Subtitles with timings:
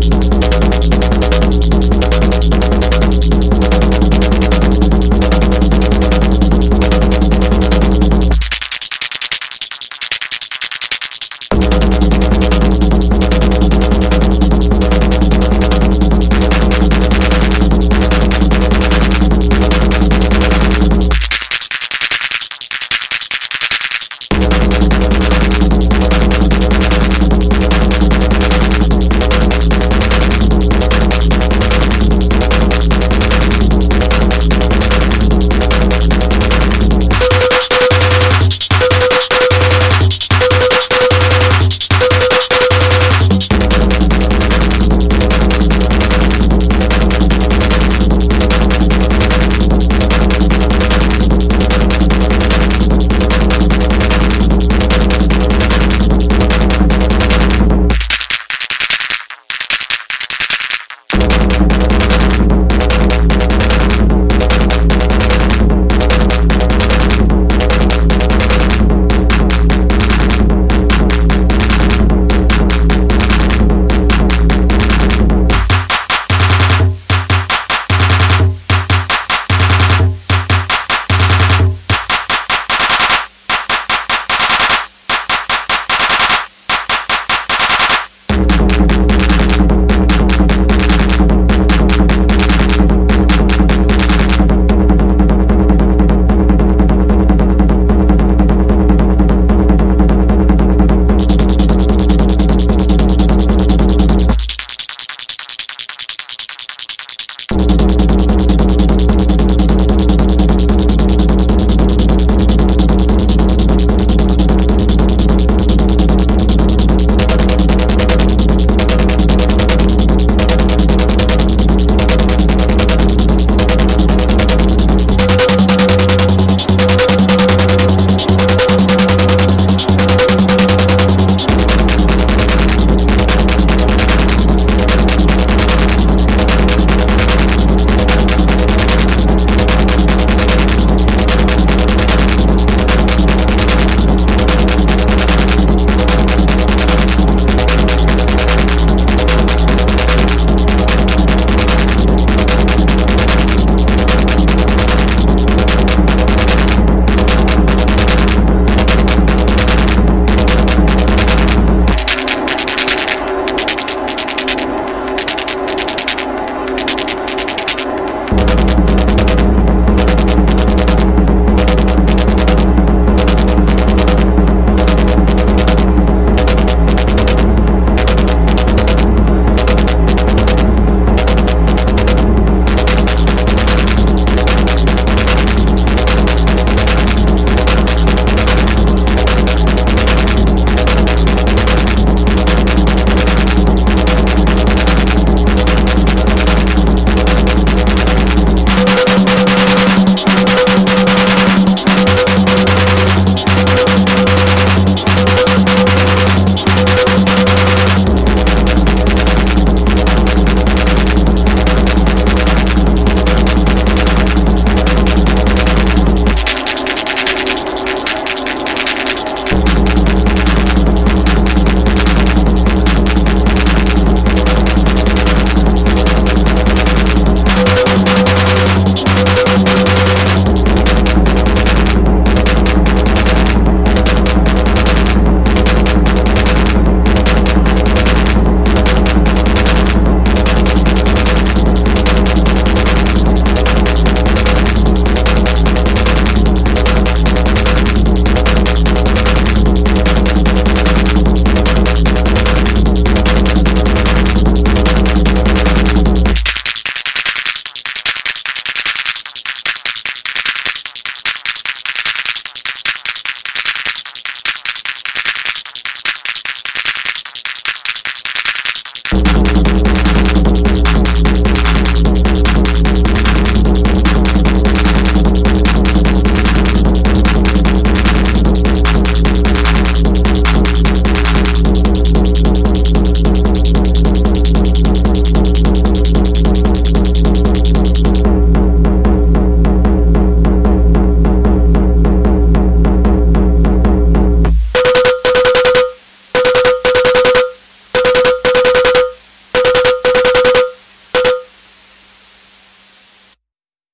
[0.00, 0.21] きっと